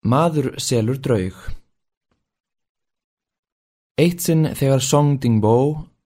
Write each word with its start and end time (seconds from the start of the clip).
Maður 0.00 0.54
selur 0.56 0.96
draug 0.96 1.36
Eitt 4.00 4.22
sinn 4.24 4.46
þegar 4.56 4.80
Song 4.80 5.18
Dingbo 5.20 5.56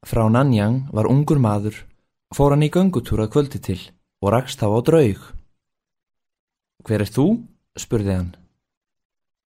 frá 0.02 0.24
Nanyang 0.26 0.88
var 0.90 1.06
ungur 1.06 1.38
maður 1.38 1.76
fór 2.34 2.56
hann 2.56 2.66
í 2.66 2.72
göngutúra 2.74 3.28
kvöldi 3.30 3.60
til 3.62 3.78
og 4.18 4.32
rakst 4.34 4.58
þá 4.58 4.66
á 4.66 4.78
draug. 4.82 5.20
Hver 6.82 7.04
er 7.06 7.12
þú? 7.14 7.26
spurði 7.78 8.16
hann. 8.16 8.32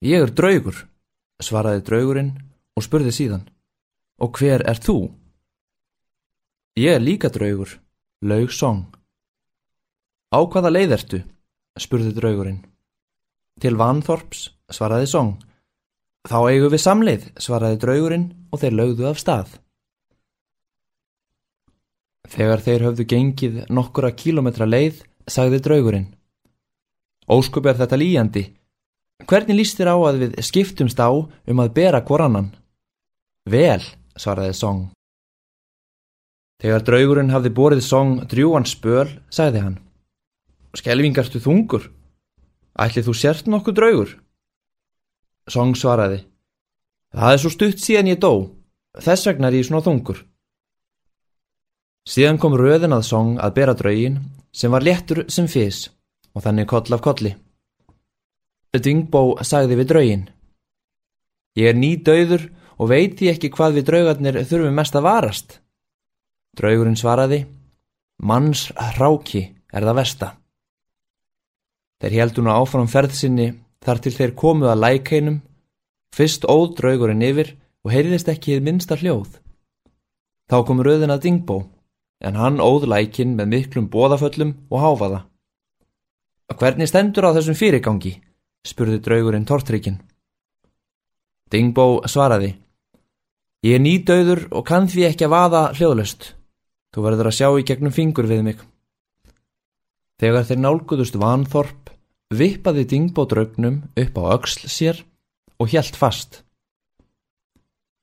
Ég 0.01 0.25
er 0.25 0.33
draugur, 0.33 0.81
svaraði 1.45 1.85
draugurinn 1.85 2.33
og 2.73 2.87
spurði 2.89 3.13
síðan. 3.13 3.45
Og 4.17 4.33
hver 4.41 4.65
er 4.65 4.81
þú? 4.81 5.11
Ég 6.81 6.97
er 6.97 7.05
líka 7.05 7.29
draugur, 7.29 7.77
laug 8.25 8.49
Song. 8.49 8.89
Á 10.33 10.41
hvaða 10.41 10.73
leið 10.73 10.97
ertu? 10.97 11.23
spurði 11.77 12.17
draugurinn. 12.17 12.65
Til 13.59 13.75
Vanþorps, 13.75 14.49
svaraði 14.71 15.09
Song. 15.11 15.33
Þá 16.29 16.39
eigum 16.51 16.71
við 16.71 16.83
samleið, 16.83 17.25
svaraði 17.41 17.81
draugurinn 17.83 18.29
og 18.53 18.61
þeir 18.63 18.77
lögðu 18.79 19.09
af 19.11 19.19
stað. 19.19 19.57
Þegar 22.29 22.63
þeir 22.63 22.85
höfðu 22.87 23.07
gengið 23.09 23.59
nokkura 23.73 24.13
kílometra 24.13 24.69
leið, 24.69 25.01
sagði 25.27 25.63
draugurinn. 25.65 26.07
Óskup 27.29 27.67
er 27.67 27.81
þetta 27.81 27.99
líjandi. 27.99 28.45
Hvernig 29.29 29.59
líst 29.59 29.81
þér 29.81 29.91
á 29.91 29.97
að 30.07 30.23
við 30.23 30.39
skiptumst 30.47 31.01
á 31.01 31.11
um 31.11 31.63
að 31.65 31.75
bera 31.75 32.05
hvorannan? 32.05 32.53
Vel, 33.49 33.83
svaraði 34.15 34.55
Song. 34.55 34.87
Þegar 36.63 36.85
draugurinn 36.87 37.35
hafði 37.35 37.55
borið 37.55 37.85
Song 37.87 38.23
drjúan 38.31 38.67
spöl, 38.69 39.09
sagði 39.31 39.65
hann. 39.65 39.79
Skelvingarstu 40.77 41.41
þungur? 41.43 41.89
Ætlið 42.79 43.09
þú 43.09 43.15
sért 43.19 43.49
nokkuð 43.51 43.75
draugur? 43.75 44.11
Song 45.51 45.75
svaraði. 45.75 46.23
Það 47.17 47.35
er 47.35 47.43
svo 47.43 47.51
stutt 47.53 47.83
síðan 47.83 48.11
ég 48.13 48.21
dó. 48.23 48.33
Þess 48.99 49.27
vegna 49.27 49.49
er 49.49 49.59
ég 49.59 49.67
svona 49.67 49.83
þungur. 49.85 50.23
Síðan 52.09 52.39
kom 52.41 52.57
röðin 52.57 52.95
að 52.97 53.07
Song 53.09 53.37
að 53.43 53.55
bera 53.59 53.75
draugin 53.77 54.21
sem 54.53 54.73
var 54.73 54.85
léttur 54.87 55.25
sem 55.29 55.49
fís 55.51 55.89
og 56.35 56.45
þannig 56.45 56.69
koll 56.71 56.95
af 56.95 57.03
kolli. 57.05 57.35
Dingbó 58.79 59.35
sagði 59.43 59.77
við 59.81 59.89
draugin. 59.91 60.25
Ég 61.59 61.73
er 61.73 61.77
ný 61.77 61.97
döður 62.05 62.47
og 62.79 62.93
veit 62.93 63.17
því 63.19 63.33
ekki 63.33 63.51
hvað 63.51 63.79
við 63.79 63.89
draugarnir 63.89 64.39
þurfum 64.47 64.77
mest 64.79 64.95
að 64.95 65.09
varast. 65.09 65.59
Draugurinn 66.59 66.99
svaraði. 66.99 67.43
Manns 68.23 68.69
hráki 68.77 69.43
er 69.73 69.87
það 69.87 69.99
versta. 69.99 70.29
Þeir 71.99 72.15
heldu 72.21 72.45
nú 72.45 72.53
áfram 72.55 72.91
ferðsynni 72.91 73.49
þar 73.85 74.03
til 74.03 74.13
þeir 74.15 74.35
komuð 74.39 74.73
að 74.73 74.83
lækeinum, 74.85 75.41
fyrst 76.15 76.47
óð 76.47 76.77
draugurinn 76.79 77.25
yfir 77.27 77.55
og 77.85 77.93
heyriðist 77.95 78.31
ekki 78.31 78.55
þið 78.55 78.67
minnsta 78.67 78.99
hljóð. 79.01 79.41
Þá 80.49 80.57
kom 80.67 80.83
röðin 80.85 81.13
að 81.13 81.25
Dingbó, 81.27 81.59
en 82.25 82.39
hann 82.39 82.63
óð 82.63 82.87
lækin 82.91 83.35
með 83.39 83.51
miklum 83.55 83.91
bóðaföllum 83.91 84.55
og 84.71 84.85
háfaða. 84.85 85.21
Hvernig 86.59 86.89
stendur 86.89 87.29
á 87.29 87.37
þessum 87.37 87.59
fyrirgangi? 87.59 88.17
spurði 88.67 88.99
draugurinn 89.05 89.47
tortrykkin. 89.47 90.01
Dingbó 91.53 92.03
svaraði. 92.09 92.57
Ég 93.65 93.79
er 93.79 93.83
nýdauður 93.83 94.47
og 94.55 94.67
kann 94.67 94.89
því 94.91 95.07
ekki 95.09 95.27
að 95.27 95.35
vaða 95.35 95.63
hljóðlöst. 95.77 96.33
Þú 96.95 97.05
verður 97.05 97.31
að 97.31 97.37
sjá 97.39 97.49
í 97.53 97.65
gegnum 97.69 97.95
fingur 97.95 98.29
við 98.29 98.43
mig. 98.47 98.59
Þegar 100.19 100.49
þeir 100.49 100.61
nálguðust 100.65 101.19
vanþorp, 101.21 101.88
vippaði 102.29 102.85
Dingbó 102.85 103.25
draugnum 103.25 103.81
upp 103.97 104.19
á 104.21 104.23
öxl 104.37 104.69
sér 104.69 105.01
og 105.59 105.73
hjælt 105.73 105.97
fast. 105.97 106.43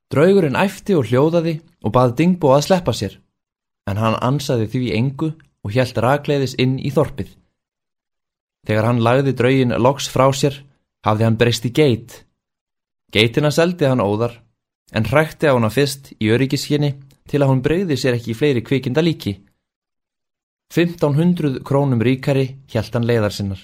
Draugurinn 0.09 0.57
æfti 0.57 0.95
og 0.97 1.09
hljóðaði 1.09 1.59
og 1.85 1.93
baði 1.93 2.15
Dingbó 2.19 2.53
að 2.55 2.67
sleppa 2.67 2.93
sér, 2.93 3.19
en 3.89 3.97
hann 4.01 4.17
ansaði 4.21 4.67
því 4.73 4.93
engu 4.97 5.31
og 5.65 5.73
hjælt 5.73 5.97
ragleiðis 6.01 6.55
inn 6.61 6.77
í 6.79 6.91
þorpið. 6.93 7.29
Þegar 8.65 8.87
hann 8.89 9.03
lagði 9.05 9.35
draugin 9.37 9.77
loks 9.77 10.09
frá 10.09 10.25
sér, 10.33 10.57
hafði 11.05 11.27
hann 11.27 11.37
breyst 11.37 11.65
í 11.69 11.73
geit. 11.73 12.25
Geitina 13.13 13.51
seldi 13.53 13.85
hann 13.85 14.01
óðar, 14.01 14.41
en 14.91 15.05
hrækti 15.05 15.49
á 15.49 15.53
hana 15.53 15.69
fyrst 15.69 16.13
í 16.17 16.31
öryggiskinni 16.33 16.95
til 17.29 17.41
að 17.41 17.51
hún 17.51 17.61
breyði 17.65 17.97
sér 17.97 18.17
ekki 18.17 18.33
í 18.33 18.37
fleiri 18.37 18.65
kvikinda 18.65 19.05
líki. 19.05 19.37
1500 20.73 21.61
krónum 21.65 22.01
ríkari 22.01 22.55
hjælt 22.69 22.97
hann 22.97 23.05
leiðar 23.05 23.33
sinnar. 23.33 23.61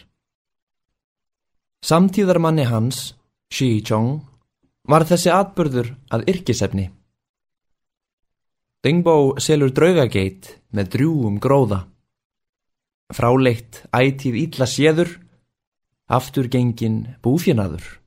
Samtíðarmanni 1.82 2.68
hans, 2.70 3.16
Shi 3.50 3.82
Chong, 3.82 4.22
var 4.86 5.06
þessi 5.10 5.32
atbörður 5.34 5.88
að 6.14 6.28
yrkisefni. 6.30 6.92
Dingbó 8.86 9.38
selur 9.42 9.74
draugageit 9.74 10.52
með 10.74 10.92
drjúum 10.96 11.40
gróða. 11.42 11.88
Fráleitt 13.14 13.82
ætíð 13.94 14.38
ítla 14.44 14.70
séður, 14.70 15.16
afturgengin 16.06 17.18
búfjinaður. 17.26 18.01